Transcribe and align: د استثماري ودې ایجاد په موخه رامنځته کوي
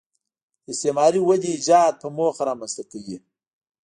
د 0.63 0.65
استثماري 0.71 1.21
ودې 1.23 1.49
ایجاد 1.53 1.93
په 2.01 2.07
موخه 2.17 2.41
رامنځته 2.49 2.83
کوي 2.91 3.17